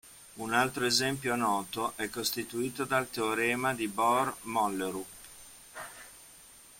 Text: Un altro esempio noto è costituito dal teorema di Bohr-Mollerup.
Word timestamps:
Un 0.37 0.51
altro 0.51 0.85
esempio 0.85 1.35
noto 1.35 1.93
è 1.95 2.09
costituito 2.09 2.85
dal 2.85 3.11
teorema 3.11 3.75
di 3.75 3.87
Bohr-Mollerup. 3.87 5.05